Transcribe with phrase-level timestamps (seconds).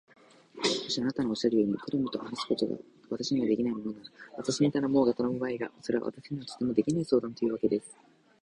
[0.57, 2.75] もしあなたのおっしゃるように、クラムと話すことが
[3.11, 4.05] 私にはできないものなら、
[4.37, 7.95] 私に頼もうが頼むまいが、それは私にはとてもできない相談というわけです。